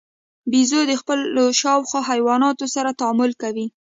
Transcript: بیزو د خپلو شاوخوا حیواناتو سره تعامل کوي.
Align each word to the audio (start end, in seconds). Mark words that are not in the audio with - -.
بیزو 0.51 0.79
د 0.89 0.93
خپلو 1.01 1.43
شاوخوا 1.61 2.01
حیواناتو 2.09 2.65
سره 2.75 2.97
تعامل 2.99 3.31
کوي. 3.41 3.67